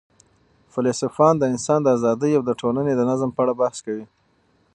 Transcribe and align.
فیلسوفان 0.73 1.33
د 1.37 1.43
انسان 1.53 1.79
د 1.83 1.87
آزادۍ 1.97 2.31
او 2.37 2.41
د 2.45 2.51
ټولني 2.61 2.93
د 2.95 3.01
نظم 3.09 3.29
په 3.33 3.39
اړه 3.43 3.53
بحث 3.61 3.77
کوي. 3.85 4.05